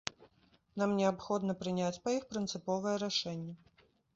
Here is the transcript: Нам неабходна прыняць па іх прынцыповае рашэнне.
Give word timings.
Нам 0.81 0.93
неабходна 0.99 1.55
прыняць 1.61 2.01
па 2.07 2.17
іх 2.17 2.27
прынцыповае 2.33 2.95
рашэнне. 3.07 3.53